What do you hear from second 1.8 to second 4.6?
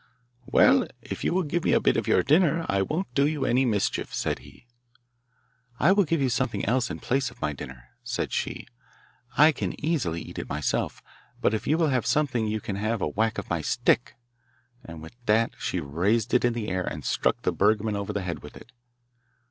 of your dinner I won't do you any mischief,' said